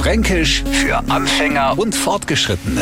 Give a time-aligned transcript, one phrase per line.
[0.00, 2.80] Fränkisch für Anfänger und Fortgeschrittene.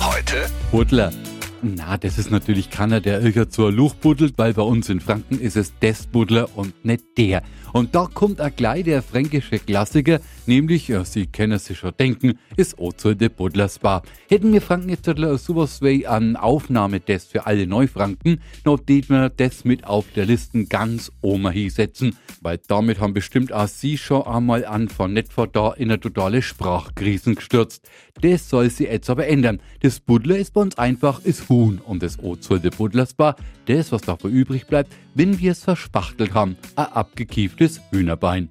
[0.00, 1.12] Heute Buddler.
[1.60, 5.38] Na, das ist natürlich keiner, der irgendwo ein Luch buddelt, weil bei uns in Franken
[5.38, 7.42] ist es des Buddler und nicht der.
[7.74, 12.38] Und da kommt auch gleich der fränkische Klassiker, nämlich, ja, Sie können sich schon denken,
[12.56, 14.02] ist Ozo de Buddlers Bar.
[14.28, 15.06] Hätten wir Franken jetzt
[15.44, 20.68] sowas wie an Aufnahmetest für alle Neufranken, noch tät wir das mit auf der Listen
[20.68, 25.72] ganz oben hinsetzen, weil damit haben bestimmt auch Sie schon einmal an von vor da
[25.72, 27.88] in eine totale Sprachkrisen gestürzt.
[28.20, 29.60] Das soll sie jetzt aber ändern.
[29.80, 33.92] Das Buddler ist bei uns einfach ist Huhn und das Ozo de Buddlers Bar, das,
[33.92, 38.50] was davon übrig bleibt, wenn wir es verspachtelt haben, ein abgekieftes Hühnerbein.